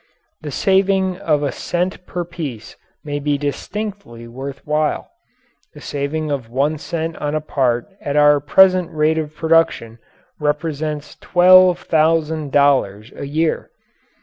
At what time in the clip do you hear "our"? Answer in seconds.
8.15-8.39